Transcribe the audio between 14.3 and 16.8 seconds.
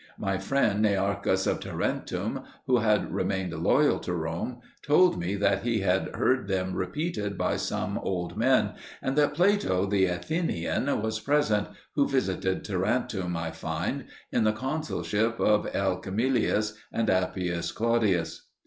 in the consulship of L. Camillus